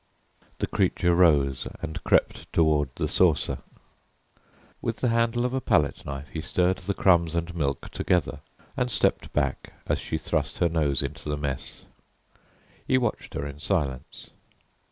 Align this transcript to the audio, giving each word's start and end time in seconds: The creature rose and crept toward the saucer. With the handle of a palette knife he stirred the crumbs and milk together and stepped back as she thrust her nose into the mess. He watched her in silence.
The 0.57 0.65
creature 0.65 1.13
rose 1.13 1.67
and 1.79 2.03
crept 2.03 2.51
toward 2.51 2.89
the 2.95 3.07
saucer. 3.07 3.59
With 4.81 4.95
the 4.95 5.09
handle 5.09 5.45
of 5.45 5.53
a 5.53 5.61
palette 5.61 6.07
knife 6.07 6.29
he 6.29 6.41
stirred 6.41 6.79
the 6.79 6.95
crumbs 6.95 7.35
and 7.35 7.53
milk 7.55 7.87
together 7.91 8.39
and 8.75 8.89
stepped 8.91 9.31
back 9.31 9.73
as 9.85 9.99
she 9.99 10.17
thrust 10.17 10.57
her 10.57 10.69
nose 10.69 11.03
into 11.03 11.29
the 11.29 11.37
mess. 11.37 11.85
He 12.87 12.97
watched 12.97 13.35
her 13.35 13.45
in 13.45 13.59
silence. 13.59 14.31